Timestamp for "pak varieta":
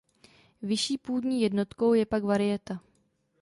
2.05-2.81